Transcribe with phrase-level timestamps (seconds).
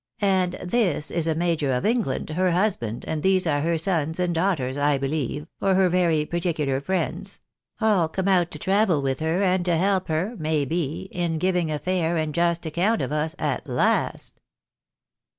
[0.19, 4.33] "And this is a major of England, her husband, and these are her sons and
[4.33, 7.39] daughters, I believe, or her very particular friends;
[7.79, 11.69] aU come out to travel with her, and to help her, may be, in giving
[11.71, 14.41] a fair and just account of us at last."